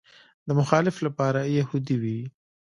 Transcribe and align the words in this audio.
د 0.47 0.49
مخالفت 0.59 0.99
لپاره 1.07 1.39
یهودي 1.57 1.95
وي. 2.01 2.19